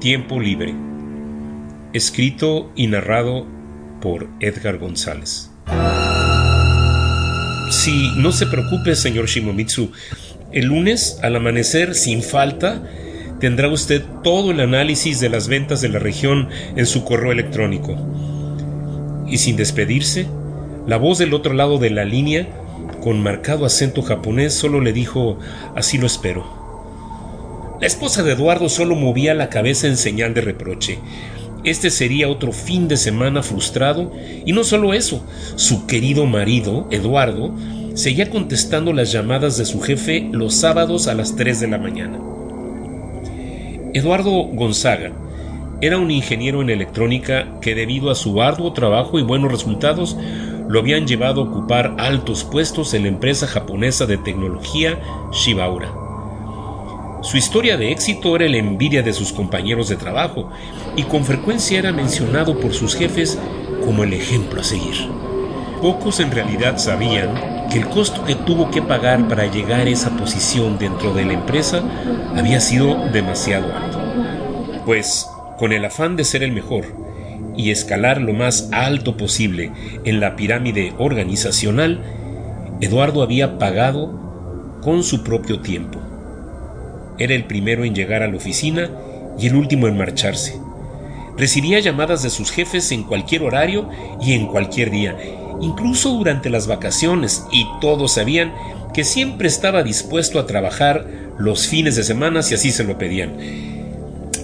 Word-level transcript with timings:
Tiempo 0.00 0.40
Libre. 0.40 0.74
Escrito 1.92 2.72
y 2.74 2.86
narrado 2.86 3.46
por 4.00 4.28
Edgar 4.40 4.78
González. 4.78 5.50
Sí, 7.70 8.10
no 8.16 8.32
se 8.32 8.46
preocupe, 8.46 8.96
señor 8.96 9.26
Shimomitsu. 9.26 9.92
El 10.52 10.68
lunes, 10.68 11.18
al 11.22 11.36
amanecer, 11.36 11.94
sin 11.94 12.22
falta, 12.22 12.82
tendrá 13.40 13.68
usted 13.68 14.02
todo 14.24 14.52
el 14.52 14.60
análisis 14.60 15.20
de 15.20 15.28
las 15.28 15.48
ventas 15.48 15.82
de 15.82 15.90
la 15.90 15.98
región 15.98 16.48
en 16.76 16.86
su 16.86 17.04
correo 17.04 17.32
electrónico. 17.32 17.94
Y 19.28 19.36
sin 19.36 19.56
despedirse, 19.56 20.26
la 20.86 20.96
voz 20.96 21.18
del 21.18 21.34
otro 21.34 21.52
lado 21.52 21.76
de 21.76 21.90
la 21.90 22.06
línea, 22.06 22.48
con 23.02 23.22
marcado 23.22 23.66
acento 23.66 24.00
japonés, 24.00 24.54
solo 24.54 24.80
le 24.80 24.94
dijo, 24.94 25.38
así 25.76 25.98
lo 25.98 26.06
espero. 26.06 26.59
La 27.80 27.86
esposa 27.86 28.22
de 28.22 28.32
Eduardo 28.32 28.68
solo 28.68 28.94
movía 28.94 29.32
la 29.32 29.48
cabeza 29.48 29.86
en 29.86 29.96
señal 29.96 30.34
de 30.34 30.42
reproche. 30.42 30.98
Este 31.64 31.88
sería 31.88 32.28
otro 32.28 32.52
fin 32.52 32.88
de 32.88 32.98
semana 32.98 33.42
frustrado, 33.42 34.12
y 34.44 34.52
no 34.52 34.64
solo 34.64 34.92
eso, 34.92 35.24
su 35.56 35.86
querido 35.86 36.26
marido, 36.26 36.88
Eduardo, 36.90 37.54
seguía 37.94 38.28
contestando 38.28 38.92
las 38.92 39.12
llamadas 39.12 39.56
de 39.56 39.64
su 39.64 39.80
jefe 39.80 40.28
los 40.30 40.54
sábados 40.56 41.08
a 41.08 41.14
las 41.14 41.36
3 41.36 41.60
de 41.60 41.68
la 41.68 41.78
mañana. 41.78 42.18
Eduardo 43.94 44.30
Gonzaga 44.30 45.12
era 45.80 45.96
un 45.96 46.10
ingeniero 46.10 46.60
en 46.60 46.68
electrónica 46.68 47.60
que 47.62 47.74
debido 47.74 48.10
a 48.10 48.14
su 48.14 48.42
arduo 48.42 48.74
trabajo 48.74 49.18
y 49.18 49.22
buenos 49.22 49.50
resultados 49.50 50.18
lo 50.68 50.80
habían 50.80 51.06
llevado 51.06 51.40
a 51.40 51.44
ocupar 51.44 51.94
altos 51.96 52.44
puestos 52.44 52.92
en 52.92 53.04
la 53.04 53.08
empresa 53.08 53.46
japonesa 53.46 54.04
de 54.04 54.18
tecnología 54.18 54.98
Shibaura. 55.32 55.99
Su 57.22 57.36
historia 57.36 57.76
de 57.76 57.92
éxito 57.92 58.34
era 58.34 58.48
la 58.48 58.56
envidia 58.56 59.02
de 59.02 59.12
sus 59.12 59.30
compañeros 59.30 59.90
de 59.90 59.96
trabajo 59.96 60.50
y 60.96 61.02
con 61.02 61.26
frecuencia 61.26 61.78
era 61.78 61.92
mencionado 61.92 62.58
por 62.58 62.72
sus 62.72 62.94
jefes 62.94 63.38
como 63.84 64.04
el 64.04 64.14
ejemplo 64.14 64.62
a 64.62 64.64
seguir. 64.64 64.94
Pocos 65.82 66.18
en 66.20 66.30
realidad 66.30 66.78
sabían 66.78 67.68
que 67.70 67.78
el 67.78 67.88
costo 67.88 68.24
que 68.24 68.34
tuvo 68.34 68.70
que 68.70 68.80
pagar 68.80 69.28
para 69.28 69.46
llegar 69.46 69.80
a 69.80 69.90
esa 69.90 70.16
posición 70.16 70.78
dentro 70.78 71.12
de 71.12 71.26
la 71.26 71.34
empresa 71.34 71.82
había 72.34 72.58
sido 72.58 72.96
demasiado 73.12 73.66
alto. 73.74 74.00
Pues, 74.86 75.28
con 75.58 75.72
el 75.72 75.84
afán 75.84 76.16
de 76.16 76.24
ser 76.24 76.42
el 76.42 76.52
mejor 76.52 76.86
y 77.54 77.70
escalar 77.70 78.18
lo 78.18 78.32
más 78.32 78.70
alto 78.72 79.18
posible 79.18 79.72
en 80.04 80.20
la 80.20 80.36
pirámide 80.36 80.94
organizacional, 80.96 82.02
Eduardo 82.80 83.22
había 83.22 83.58
pagado 83.58 84.78
con 84.80 85.02
su 85.02 85.22
propio 85.22 85.60
tiempo 85.60 86.00
era 87.20 87.34
el 87.34 87.44
primero 87.44 87.84
en 87.84 87.94
llegar 87.94 88.22
a 88.22 88.28
la 88.28 88.36
oficina 88.36 88.90
y 89.38 89.46
el 89.46 89.54
último 89.54 89.86
en 89.86 89.96
marcharse. 89.96 90.58
Recibía 91.36 91.78
llamadas 91.78 92.22
de 92.22 92.30
sus 92.30 92.50
jefes 92.50 92.90
en 92.92 93.04
cualquier 93.04 93.42
horario 93.42 93.88
y 94.20 94.32
en 94.32 94.46
cualquier 94.46 94.90
día, 94.90 95.16
incluso 95.60 96.10
durante 96.10 96.50
las 96.50 96.66
vacaciones, 96.66 97.44
y 97.52 97.66
todos 97.80 98.14
sabían 98.14 98.52
que 98.94 99.04
siempre 99.04 99.48
estaba 99.48 99.82
dispuesto 99.82 100.38
a 100.38 100.46
trabajar 100.46 101.06
los 101.38 101.68
fines 101.68 101.94
de 101.94 102.02
semana 102.02 102.42
si 102.42 102.54
así 102.54 102.72
se 102.72 102.84
lo 102.84 102.98
pedían. 102.98 103.36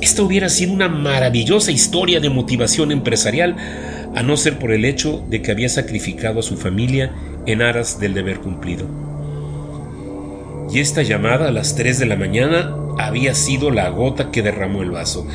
Esta 0.00 0.22
hubiera 0.22 0.48
sido 0.50 0.74
una 0.74 0.88
maravillosa 0.88 1.72
historia 1.72 2.20
de 2.20 2.30
motivación 2.30 2.92
empresarial, 2.92 3.56
a 4.14 4.22
no 4.22 4.36
ser 4.36 4.58
por 4.58 4.72
el 4.72 4.84
hecho 4.84 5.24
de 5.28 5.42
que 5.42 5.50
había 5.50 5.68
sacrificado 5.68 6.40
a 6.40 6.42
su 6.42 6.56
familia 6.56 7.12
en 7.46 7.62
aras 7.62 7.98
del 7.98 8.14
deber 8.14 8.40
cumplido 8.40 9.05
y 10.70 10.80
esta 10.80 11.02
llamada 11.02 11.48
a 11.48 11.52
las 11.52 11.74
3 11.76 11.98
de 11.98 12.06
la 12.06 12.16
mañana 12.16 12.74
había 12.98 13.34
sido 13.34 13.70
la 13.70 13.88
gota 13.90 14.30
que 14.30 14.42
derramó 14.42 14.82
el 14.82 14.90
vaso. 14.90 15.26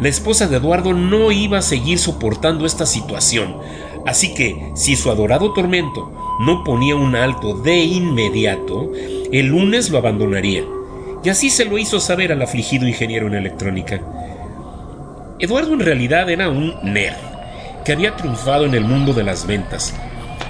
La 0.00 0.08
esposa 0.08 0.46
de 0.46 0.56
Eduardo 0.56 0.92
no 0.92 1.32
iba 1.32 1.58
a 1.58 1.62
seguir 1.62 1.98
soportando 1.98 2.66
esta 2.66 2.86
situación, 2.86 3.56
así 4.06 4.34
que 4.34 4.70
si 4.74 4.96
su 4.96 5.10
adorado 5.10 5.52
tormento 5.52 6.12
no 6.40 6.64
ponía 6.64 6.94
un 6.96 7.16
alto 7.16 7.54
de 7.54 7.78
inmediato, 7.78 8.90
el 9.32 9.46
lunes 9.46 9.90
lo 9.90 9.98
abandonaría. 9.98 10.64
Y 11.24 11.28
así 11.28 11.50
se 11.50 11.64
lo 11.64 11.78
hizo 11.78 11.98
saber 11.98 12.30
al 12.30 12.42
afligido 12.42 12.86
ingeniero 12.86 13.26
en 13.26 13.34
electrónica. 13.34 14.00
Eduardo 15.38 15.74
en 15.74 15.80
realidad 15.80 16.30
era 16.30 16.48
un 16.48 16.74
nerd, 16.82 17.16
que 17.84 17.92
había 17.92 18.16
triunfado 18.16 18.64
en 18.64 18.74
el 18.74 18.84
mundo 18.84 19.12
de 19.12 19.22
las 19.22 19.46
ventas, 19.46 19.94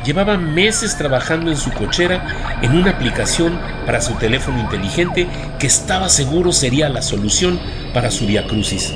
Llevaba 0.06 0.36
meses 0.36 0.96
trabajando 0.96 1.50
en 1.50 1.56
su 1.56 1.72
cochera 1.72 2.58
en 2.62 2.76
una 2.76 2.92
aplicación 2.92 3.58
para 3.84 4.00
su 4.00 4.14
teléfono 4.14 4.60
inteligente 4.60 5.26
que 5.58 5.66
estaba 5.66 6.08
seguro 6.08 6.52
sería 6.52 6.88
la 6.88 7.02
solución 7.02 7.58
para 7.92 8.12
su 8.12 8.24
crucis. 8.46 8.94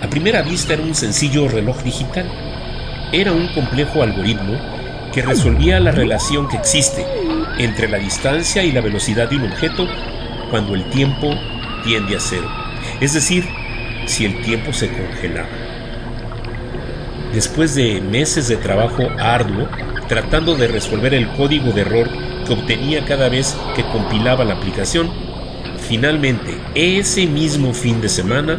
A 0.00 0.06
primera 0.06 0.42
vista 0.42 0.74
era 0.74 0.84
un 0.84 0.94
sencillo 0.94 1.48
reloj 1.48 1.82
digital. 1.82 2.30
Era 3.10 3.32
un 3.32 3.48
complejo 3.48 4.04
algoritmo 4.04 4.60
que 5.12 5.22
resolvía 5.22 5.80
la 5.80 5.90
relación 5.90 6.48
que 6.48 6.56
existe 6.56 7.04
entre 7.58 7.88
la 7.88 7.98
distancia 7.98 8.62
y 8.62 8.70
la 8.70 8.80
velocidad 8.80 9.28
de 9.28 9.36
un 9.36 9.50
objeto 9.50 9.88
cuando 10.52 10.76
el 10.76 10.88
tiempo 10.90 11.34
tiende 11.82 12.16
a 12.16 12.20
cero. 12.20 12.48
Es 13.00 13.12
decir, 13.12 13.48
si 14.06 14.24
el 14.24 14.40
tiempo 14.42 14.72
se 14.72 14.88
congelaba. 14.88 15.48
Después 17.32 17.74
de 17.74 18.00
meses 18.00 18.46
de 18.46 18.56
trabajo 18.56 19.08
arduo, 19.18 19.68
tratando 20.08 20.54
de 20.54 20.68
resolver 20.68 21.14
el 21.14 21.28
código 21.30 21.72
de 21.72 21.82
error 21.82 22.08
que 22.46 22.52
obtenía 22.52 23.04
cada 23.04 23.28
vez 23.28 23.56
que 23.74 23.84
compilaba 23.84 24.44
la 24.44 24.54
aplicación. 24.54 25.10
Finalmente, 25.88 26.58
ese 26.74 27.26
mismo 27.26 27.72
fin 27.74 28.00
de 28.00 28.08
semana, 28.08 28.58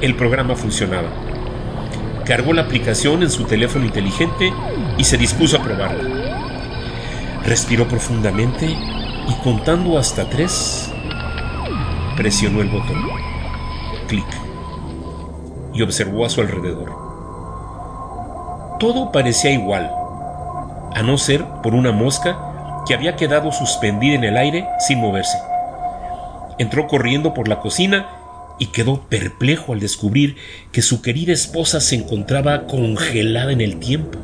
el 0.00 0.14
programa 0.14 0.54
funcionaba. 0.54 1.08
Cargó 2.24 2.52
la 2.52 2.62
aplicación 2.62 3.22
en 3.22 3.30
su 3.30 3.44
teléfono 3.44 3.84
inteligente 3.84 4.52
y 4.96 5.04
se 5.04 5.16
dispuso 5.16 5.56
a 5.56 5.62
probarla. 5.62 6.04
Respiró 7.44 7.88
profundamente 7.88 8.66
y 8.66 9.34
contando 9.42 9.98
hasta 9.98 10.28
tres, 10.28 10.90
presionó 12.16 12.60
el 12.60 12.68
botón. 12.68 13.02
Clic. 14.08 14.26
Y 15.72 15.82
observó 15.82 16.26
a 16.26 16.30
su 16.30 16.40
alrededor. 16.40 17.08
Todo 18.78 19.10
parecía 19.10 19.50
igual, 19.52 19.90
a 20.98 21.02
no 21.04 21.16
ser 21.16 21.44
por 21.62 21.76
una 21.76 21.92
mosca 21.92 22.36
que 22.84 22.92
había 22.92 23.14
quedado 23.14 23.52
suspendida 23.52 24.16
en 24.16 24.24
el 24.24 24.36
aire 24.36 24.66
sin 24.80 24.98
moverse. 24.98 25.38
Entró 26.58 26.88
corriendo 26.88 27.34
por 27.34 27.46
la 27.46 27.60
cocina 27.60 28.08
y 28.58 28.66
quedó 28.66 29.02
perplejo 29.02 29.72
al 29.72 29.78
descubrir 29.78 30.34
que 30.72 30.82
su 30.82 31.00
querida 31.00 31.32
esposa 31.32 31.80
se 31.80 31.94
encontraba 31.94 32.66
congelada 32.66 33.52
en 33.52 33.60
el 33.60 33.78
tiempo. 33.78 34.18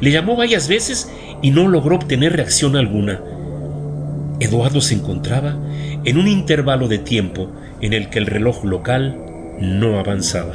Le 0.00 0.10
llamó 0.10 0.34
varias 0.34 0.66
veces 0.66 1.12
y 1.42 1.50
no 1.50 1.68
logró 1.68 1.96
obtener 1.96 2.32
reacción 2.32 2.74
alguna. 2.76 3.20
Eduardo 4.40 4.80
se 4.80 4.94
encontraba 4.94 5.58
en 6.04 6.16
un 6.16 6.26
intervalo 6.26 6.88
de 6.88 6.98
tiempo 6.98 7.50
en 7.82 7.92
el 7.92 8.08
que 8.08 8.18
el 8.18 8.26
reloj 8.26 8.64
local 8.64 9.18
no 9.60 9.98
avanzaba. 9.98 10.54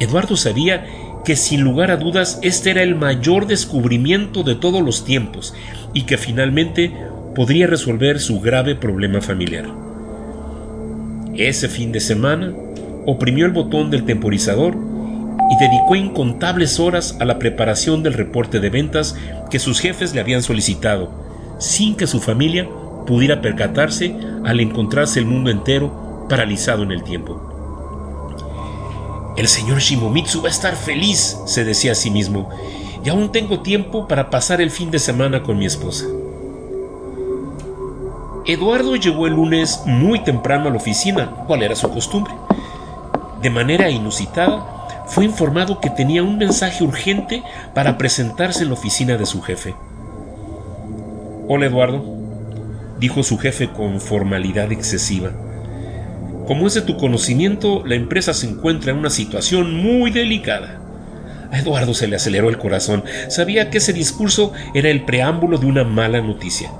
Eduardo 0.00 0.36
sabía 0.36 0.86
que 1.28 1.36
sin 1.36 1.60
lugar 1.60 1.90
a 1.90 1.98
dudas 1.98 2.38
este 2.40 2.70
era 2.70 2.82
el 2.82 2.94
mayor 2.94 3.46
descubrimiento 3.46 4.44
de 4.44 4.54
todos 4.54 4.82
los 4.82 5.04
tiempos 5.04 5.52
y 5.92 6.04
que 6.04 6.16
finalmente 6.16 6.90
podría 7.34 7.66
resolver 7.66 8.18
su 8.18 8.40
grave 8.40 8.74
problema 8.74 9.20
familiar. 9.20 9.66
Ese 11.34 11.68
fin 11.68 11.92
de 11.92 12.00
semana 12.00 12.54
oprimió 13.04 13.44
el 13.44 13.52
botón 13.52 13.90
del 13.90 14.06
temporizador 14.06 14.74
y 15.50 15.62
dedicó 15.62 15.96
incontables 15.96 16.80
horas 16.80 17.18
a 17.20 17.26
la 17.26 17.38
preparación 17.38 18.02
del 18.02 18.14
reporte 18.14 18.58
de 18.58 18.70
ventas 18.70 19.14
que 19.50 19.58
sus 19.58 19.80
jefes 19.80 20.14
le 20.14 20.22
habían 20.22 20.42
solicitado, 20.42 21.12
sin 21.58 21.94
que 21.94 22.06
su 22.06 22.20
familia 22.20 22.66
pudiera 23.06 23.42
percatarse 23.42 24.16
al 24.46 24.60
encontrarse 24.60 25.18
el 25.18 25.26
mundo 25.26 25.50
entero 25.50 26.26
paralizado 26.30 26.84
en 26.84 26.92
el 26.92 27.02
tiempo. 27.02 27.47
El 29.38 29.46
señor 29.46 29.78
Shimomitsu 29.78 30.42
va 30.42 30.48
a 30.48 30.50
estar 30.50 30.74
feliz, 30.74 31.38
se 31.46 31.64
decía 31.64 31.92
a 31.92 31.94
sí 31.94 32.10
mismo, 32.10 32.48
y 33.04 33.08
aún 33.08 33.30
tengo 33.30 33.60
tiempo 33.60 34.08
para 34.08 34.30
pasar 34.30 34.60
el 34.60 34.72
fin 34.72 34.90
de 34.90 34.98
semana 34.98 35.44
con 35.44 35.56
mi 35.56 35.64
esposa. 35.64 36.06
Eduardo 38.46 38.96
llegó 38.96 39.28
el 39.28 39.34
lunes 39.34 39.82
muy 39.86 40.18
temprano 40.24 40.66
a 40.66 40.70
la 40.70 40.78
oficina, 40.78 41.30
cual 41.46 41.62
era 41.62 41.76
su 41.76 41.88
costumbre. 41.88 42.34
De 43.40 43.48
manera 43.48 43.88
inusitada, 43.90 45.04
fue 45.06 45.24
informado 45.24 45.78
que 45.78 45.90
tenía 45.90 46.24
un 46.24 46.36
mensaje 46.36 46.82
urgente 46.82 47.44
para 47.74 47.96
presentarse 47.96 48.64
en 48.64 48.70
la 48.70 48.74
oficina 48.74 49.16
de 49.16 49.26
su 49.26 49.40
jefe. 49.40 49.76
Hola 51.46 51.66
Eduardo, 51.66 52.04
dijo 52.98 53.22
su 53.22 53.38
jefe 53.38 53.68
con 53.68 54.00
formalidad 54.00 54.72
excesiva. 54.72 55.30
Como 56.48 56.66
es 56.66 56.72
de 56.72 56.80
tu 56.80 56.96
conocimiento, 56.96 57.84
la 57.84 57.94
empresa 57.94 58.32
se 58.32 58.48
encuentra 58.48 58.90
en 58.90 58.96
una 58.96 59.10
situación 59.10 59.74
muy 59.74 60.10
delicada. 60.10 60.80
A 61.52 61.58
Eduardo 61.58 61.92
se 61.92 62.08
le 62.08 62.16
aceleró 62.16 62.48
el 62.48 62.56
corazón. 62.56 63.04
Sabía 63.28 63.68
que 63.68 63.76
ese 63.76 63.92
discurso 63.92 64.54
era 64.72 64.88
el 64.88 65.04
preámbulo 65.04 65.58
de 65.58 65.66
una 65.66 65.84
mala 65.84 66.22
noticia. 66.22 66.72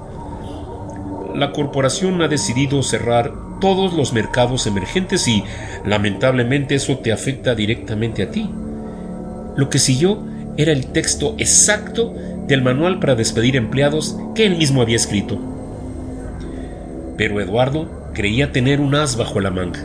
La 1.35 1.53
corporación 1.53 2.23
ha 2.23 2.29
decidido 2.29 2.82
cerrar 2.82 3.31
todos 3.61 3.93
los 3.93 4.15
mercados 4.15 4.67
emergentes 4.67 5.29
y 5.29 5.44
lamentablemente 5.85 6.75
eso 6.75 6.97
te 7.00 7.12
afecta 7.12 7.55
directamente 7.55 8.23
a 8.23 8.31
ti. 8.31 8.49
Lo 9.55 9.69
que 9.69 9.79
siguió 9.79 10.25
era 10.56 10.73
el 10.73 10.87
texto 10.87 11.35
exacto 11.37 12.15
del 12.47 12.62
manual 12.62 13.00
para 13.00 13.17
despedir 13.17 13.55
empleados 13.55 14.17
que 14.35 14.47
él 14.47 14.56
mismo 14.56 14.81
había 14.81 14.97
escrito. 14.97 15.38
Pero 17.19 17.38
Eduardo 17.38 17.98
creía 18.19 18.50
tener 18.50 18.81
un 18.81 18.97
as 18.97 19.17
bajo 19.17 19.38
la 19.38 19.53
manga. 19.53 19.79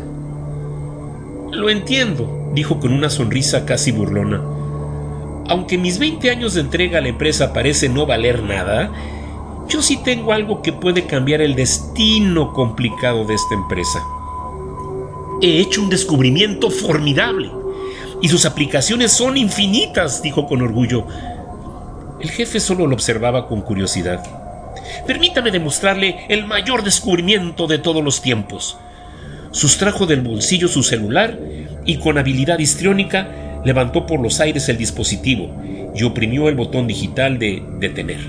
Lo 1.52 1.70
entiendo, 1.70 2.50
dijo 2.56 2.80
con 2.80 2.92
una 2.92 3.12
sonrisa 3.12 3.64
casi 3.64 3.92
burlona. 3.92 4.42
Aunque 5.50 5.78
mis 5.78 6.00
20 6.00 6.32
años 6.32 6.56
de 6.56 6.62
entrega 6.62 6.98
a 6.98 7.02
la 7.02 7.10
empresa 7.10 7.54
parece 7.54 7.90
no 7.90 8.08
valer 8.08 8.42
nada, 8.42 8.92
yo 9.70 9.84
sí 9.84 10.00
tengo 10.04 10.34
algo 10.34 10.64
que 10.64 10.74
puede 10.74 11.06
cambiar 11.06 11.42
el 11.42 11.54
destino 11.54 12.54
complicado 12.54 13.24
de 13.24 13.36
esta 13.36 13.54
empresa. 13.54 14.02
He 15.40 15.60
hecho 15.60 15.84
un 15.84 15.92
descubrimiento 15.92 16.72
formidable 16.72 17.52
y 18.20 18.30
sus 18.30 18.48
aplicaciones 18.48 19.12
son 19.12 19.38
infinitas, 19.38 20.24
dijo 20.24 20.48
con 20.48 20.64
orgullo. 20.64 21.06
El 22.20 22.32
jefe 22.32 22.60
solo 22.60 22.88
lo 22.88 22.96
observaba 22.96 23.48
con 23.48 23.62
curiosidad. 23.62 24.43
Permítame 25.06 25.52
demostrarle 25.52 26.26
el 26.30 26.46
mayor 26.46 26.84
descubrimiento 26.84 27.68
de 27.68 27.80
todos 27.80 28.04
los 28.04 28.22
tiempos. 28.22 28.78
Sustrajo 29.52 30.06
del 30.06 30.22
bolsillo 30.22 30.68
su 30.68 30.84
celular 30.84 31.38
y 31.86 31.98
con 31.98 32.18
habilidad 32.18 32.60
histriónica 32.60 33.62
levantó 33.64 34.06
por 34.06 34.20
los 34.20 34.40
aires 34.40 34.68
el 34.70 34.78
dispositivo 34.78 35.56
y 35.96 36.04
oprimió 36.04 36.50
el 36.50 36.56
botón 36.56 36.88
digital 36.88 37.40
de 37.40 37.64
detener. 37.80 38.20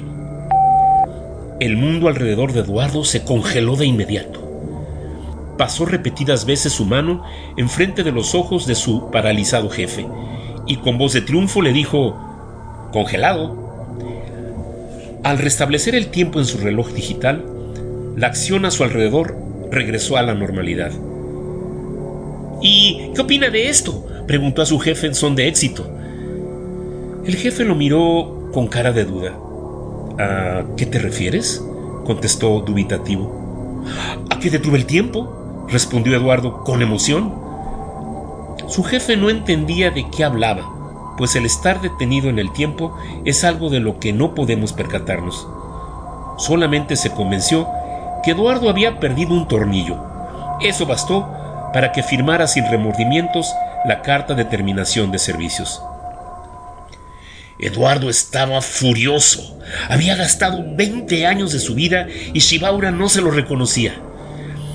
El 1.61 1.77
mundo 1.77 2.09
alrededor 2.09 2.53
de 2.53 2.61
Eduardo 2.61 3.05
se 3.05 3.23
congeló 3.25 3.77
de 3.77 3.87
inmediato. 3.87 4.41
Pasó 5.57 5.87
repetidas 5.87 6.47
veces 6.47 6.73
su 6.73 6.85
mano 6.85 7.23
enfrente 7.57 8.03
de 8.03 8.11
los 8.11 8.35
ojos 8.35 8.67
de 8.67 8.75
su 8.75 9.11
paralizado 9.11 9.71
jefe 9.71 10.07
y 10.67 10.77
con 10.77 10.99
voz 10.99 11.13
de 11.13 11.21
triunfo 11.21 11.63
le 11.63 11.73
dijo 11.73 12.17
congelado. 12.93 13.64
Al 15.25 15.39
restablecer 15.39 15.95
el 15.95 16.09
tiempo 16.09 16.39
en 16.39 16.45
su 16.45 16.59
reloj 16.59 16.93
digital, 16.93 17.43
la 18.15 18.27
acción 18.27 18.67
a 18.67 18.71
su 18.71 18.85
alrededor 18.85 19.35
regresó 19.71 20.19
a 20.19 20.23
la 20.23 20.35
normalidad. 20.35 20.93
¿Y 22.61 23.11
qué 23.15 23.23
opina 23.23 23.49
de 23.49 23.71
esto? 23.71 24.07
preguntó 24.27 24.61
a 24.61 24.67
su 24.67 24.79
jefe 24.79 25.07
en 25.07 25.15
son 25.15 25.35
de 25.35 25.49
éxito. 25.49 25.91
El 27.25 27.37
jefe 27.37 27.65
lo 27.65 27.75
miró 27.75 28.51
con 28.53 28.67
cara 28.69 28.93
de 28.93 29.07
duda. 29.07 29.33
¿A 30.19 30.65
qué 30.77 30.85
te 30.85 30.99
refieres? 30.99 31.65
contestó 32.05 32.61
dubitativo. 32.61 33.83
¿A 34.29 34.39
qué 34.39 34.51
detuve 34.51 34.77
el 34.77 34.85
tiempo? 34.85 35.67
respondió 35.71 36.15
Eduardo 36.15 36.65
con 36.65 36.83
emoción. 36.83 37.33
Su 38.69 38.83
jefe 38.83 39.17
no 39.17 39.31
entendía 39.31 39.91
de 39.91 40.05
qué 40.15 40.23
hablaba, 40.23 40.74
pues 41.17 41.37
el 41.37 41.47
estar 41.47 41.81
detenido 41.81 42.29
en 42.29 42.39
el 42.39 42.53
tiempo 42.53 42.97
es 43.25 43.45
algo 43.45 43.71
de 43.71 43.81
lo 43.81 43.99
que 43.99 44.13
no 44.13 44.35
podemos 44.35 44.73
percatarnos. 44.73 45.47
Solamente 46.39 46.97
se 46.97 47.13
convenció 47.13 47.69
que 48.23 48.33
Eduardo 48.33 48.69
había 48.69 48.99
perdido 48.99 49.35
un 49.35 49.47
tornillo. 49.47 50.03
Eso 50.61 50.87
bastó 50.87 51.29
para 51.73 51.93
que 51.93 52.03
firmara 52.03 52.47
sin 52.47 52.67
remordimientos 52.71 53.53
la 53.85 54.03
carta 54.03 54.35
de 54.35 54.45
terminación 54.45 55.13
de 55.13 55.19
servicios. 55.19 55.83
Eduardo 57.59 58.11
estaba 58.11 58.61
furioso. 58.61 59.59
Había 59.89 60.17
gastado 60.17 60.65
20 60.75 61.27
años 61.27 61.53
de 61.53 61.61
su 61.61 61.75
vida 61.75 62.09
y 62.33 62.41
Shibaura 62.41 62.91
no 62.91 63.09
se 63.09 63.21
lo 63.21 63.31
reconocía. 63.31 63.95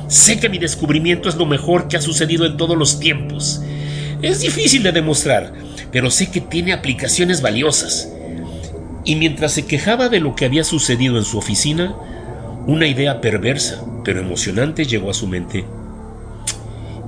Sé 0.07 0.39
que 0.39 0.49
mi 0.49 0.57
descubrimiento 0.57 1.29
es 1.29 1.35
lo 1.35 1.45
mejor 1.45 1.87
que 1.87 1.97
ha 1.97 2.01
sucedido 2.01 2.45
en 2.45 2.57
todos 2.57 2.77
los 2.77 2.99
tiempos. 2.99 3.61
Es 4.21 4.39
difícil 4.39 4.83
de 4.83 4.91
demostrar, 4.91 5.53
pero 5.91 6.11
sé 6.11 6.29
que 6.31 6.41
tiene 6.41 6.73
aplicaciones 6.73 7.41
valiosas. 7.41 8.11
Y 9.05 9.15
mientras 9.15 9.53
se 9.53 9.65
quejaba 9.65 10.09
de 10.09 10.19
lo 10.19 10.35
que 10.35 10.45
había 10.45 10.63
sucedido 10.63 11.17
en 11.17 11.25
su 11.25 11.37
oficina, 11.37 11.95
una 12.67 12.87
idea 12.87 13.21
perversa, 13.21 13.83
pero 14.03 14.19
emocionante 14.19 14.85
llegó 14.85 15.09
a 15.09 15.13
su 15.13 15.27
mente. 15.27 15.65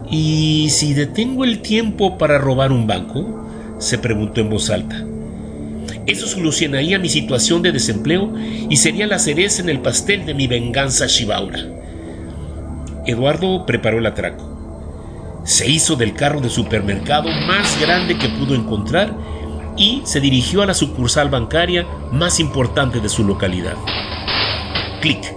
¿Y 0.10 0.70
si 0.72 0.94
detengo 0.94 1.44
el 1.44 1.62
tiempo 1.62 2.18
para 2.18 2.38
robar 2.38 2.72
un 2.72 2.88
banco? 2.88 3.38
se 3.78 3.98
preguntó 3.98 4.42
en 4.42 4.50
voz 4.50 4.70
alta. 4.70 5.04
Eso 6.06 6.28
solucionaría 6.28 7.00
mi 7.00 7.10
situación 7.10 7.62
de 7.62 7.72
desempleo 7.72 8.34
y 8.70 8.78
sería 8.78 9.08
la 9.08 9.20
cereza 9.20 9.62
en 9.62 9.70
el 9.70 9.80
pastel 9.80 10.26
de 10.26 10.34
mi 10.34 10.48
venganza 10.48 11.08
Shibaura. 11.08 11.66
Eduardo 13.06 13.66
preparó 13.66 14.00
el 14.00 14.06
atraco. 14.06 14.61
Se 15.44 15.70
hizo 15.70 15.96
del 15.96 16.14
carro 16.14 16.40
de 16.40 16.50
supermercado 16.50 17.30
más 17.48 17.80
grande 17.82 18.18
que 18.18 18.30
pudo 18.30 18.54
encontrar 18.54 19.16
y 19.76 20.02
se 20.06 20.20
dirigió 20.20 20.62
a 20.62 20.66
la 20.66 20.74
sucursal 20.74 21.30
bancaria 21.30 21.86
más 22.12 22.40
importante 22.40 23.00
de 23.00 23.10
su 23.10 23.24
localidad. 23.24 23.76
Clic. 25.02 25.36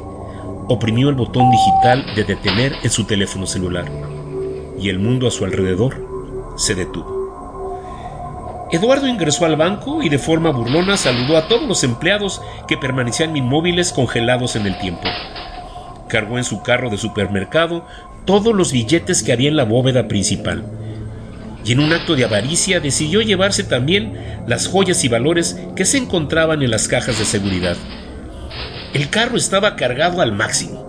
Oprimió 0.67 1.11
el 1.11 1.15
botón 1.15 1.51
digital 1.51 2.07
de 2.15 2.25
detener 2.25 2.75
en 2.83 2.91
su 2.91 3.05
teléfono 3.05 3.47
celular 3.47 3.85
y 4.79 4.89
el 4.89 4.99
mundo 4.99 5.27
a 5.27 5.31
su 5.31 5.45
alrededor 5.45 6.55
se 6.57 6.75
detuvo. 6.75 7.25
Eduardo 8.73 9.07
ingresó 9.07 9.45
al 9.45 9.57
banco 9.57 10.03
y 10.03 10.09
de 10.09 10.19
forma 10.19 10.51
burlona 10.51 10.97
saludó 10.97 11.37
a 11.37 11.49
todos 11.49 11.69
los 11.69 11.85
empleados 11.85 12.43
que 12.67 12.77
permanecían 12.77 13.37
inmóviles 13.37 13.93
congelados 13.93 14.57
en 14.57 14.67
el 14.67 14.79
tiempo. 14.79 15.07
Cargó 16.09 16.39
en 16.39 16.45
su 16.45 16.63
carro 16.63 16.91
de 16.91 16.97
supermercado 16.97 17.87
todos 18.25 18.55
los 18.55 18.73
billetes 18.73 19.23
que 19.23 19.33
había 19.33 19.49
en 19.49 19.57
la 19.57 19.65
bóveda 19.65 20.09
principal. 20.09 20.65
Y 21.65 21.73
en 21.73 21.81
un 21.81 21.93
acto 21.93 22.15
de 22.15 22.25
avaricia 22.25 22.81
decidió 22.81 23.23
llevarse 23.23 23.65
también 23.65 24.15
las 24.47 24.67
joyas 24.67 25.03
y 25.05 25.09
valores 25.09 25.59
que 25.77 25.85
se 25.85 25.99
encontraban 25.99 26.63
en 26.63 26.71
las 26.71 26.89
cajas 26.89 27.19
de 27.19 27.25
seguridad. 27.25 27.77
El 28.93 29.09
carro 29.09 29.37
estaba 29.37 29.75
cargado 29.77 30.21
al 30.21 30.33
máximo. 30.33 30.85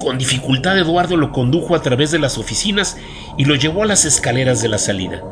Con 0.00 0.18
dificultad 0.18 0.78
Eduardo 0.78 1.16
lo 1.16 1.32
condujo 1.32 1.74
a 1.74 1.82
través 1.82 2.10
de 2.10 2.18
las 2.18 2.38
oficinas 2.38 2.96
y 3.38 3.46
lo 3.46 3.54
llevó 3.54 3.82
a 3.82 3.86
las 3.86 4.04
escaleras 4.04 4.62
de 4.62 4.68
la 4.68 4.78
salida. 4.78 5.22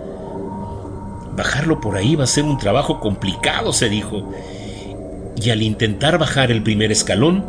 Bajarlo 1.37 1.81
por 1.81 1.97
ahí 1.97 2.17
va 2.17 2.25
a 2.25 2.29
ser 2.29 2.45
un 2.45 2.59
trabajo 2.59 3.01
complicado, 3.01 3.73
se 3.73 3.89
dijo. 3.89 4.33
Y 5.37 5.51
al 5.51 5.63
intentar 5.63 6.19
bajar 6.19 6.51
el 6.51 6.63
primer 6.63 6.91
escalón, 6.91 7.45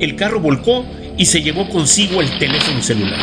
el 0.00 0.16
carro 0.16 0.40
volcó 0.40 0.84
y 1.20 1.26
se 1.26 1.42
llevó 1.42 1.68
consigo 1.68 2.22
el 2.22 2.38
teléfono 2.38 2.82
celular. 2.82 3.20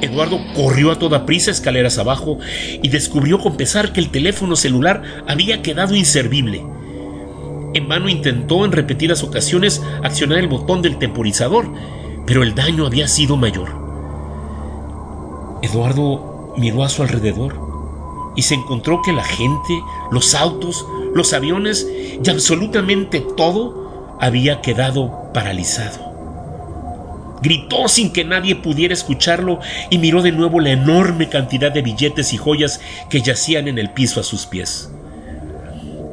Eduardo 0.00 0.40
corrió 0.52 0.90
a 0.90 0.98
toda 0.98 1.26
prisa 1.26 1.52
escaleras 1.52 1.96
abajo 1.96 2.40
y 2.82 2.88
descubrió 2.88 3.38
con 3.38 3.56
pesar 3.56 3.92
que 3.92 4.00
el 4.00 4.10
teléfono 4.10 4.56
celular 4.56 5.04
había 5.28 5.62
quedado 5.62 5.94
inservible. 5.94 6.60
En 7.72 7.86
vano 7.86 8.08
intentó 8.08 8.64
en 8.64 8.72
repetidas 8.72 9.22
ocasiones 9.22 9.80
accionar 10.02 10.38
el 10.38 10.48
botón 10.48 10.82
del 10.82 10.98
temporizador, 10.98 11.72
pero 12.26 12.42
el 12.42 12.56
daño 12.56 12.84
había 12.84 13.06
sido 13.06 13.36
mayor. 13.36 13.68
Eduardo 15.62 16.52
miró 16.56 16.82
a 16.82 16.88
su 16.88 17.02
alrededor 17.02 17.60
y 18.34 18.42
se 18.42 18.56
encontró 18.56 19.02
que 19.02 19.12
la 19.12 19.22
gente, 19.22 19.80
los 20.10 20.34
autos, 20.34 20.84
los 21.14 21.32
aviones 21.32 21.86
y 22.24 22.28
absolutamente 22.28 23.24
todo 23.36 24.16
había 24.20 24.60
quedado 24.62 25.30
paralizado. 25.32 26.07
Gritó 27.42 27.88
sin 27.88 28.12
que 28.12 28.24
nadie 28.24 28.56
pudiera 28.56 28.94
escucharlo 28.94 29.60
y 29.90 29.98
miró 29.98 30.22
de 30.22 30.32
nuevo 30.32 30.60
la 30.60 30.70
enorme 30.70 31.28
cantidad 31.28 31.72
de 31.72 31.82
billetes 31.82 32.32
y 32.32 32.36
joyas 32.36 32.80
que 33.10 33.20
yacían 33.20 33.68
en 33.68 33.78
el 33.78 33.90
piso 33.90 34.20
a 34.20 34.24
sus 34.24 34.46
pies. 34.46 34.90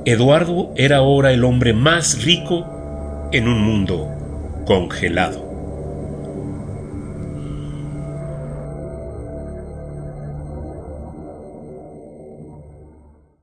Eduardo 0.06 0.72
era 0.76 0.98
ahora 0.98 1.32
el 1.32 1.44
hombre 1.44 1.74
más 1.74 2.24
rico 2.24 3.30
en 3.32 3.48
un 3.48 3.62
mundo 3.62 4.08
congelado. 4.66 5.45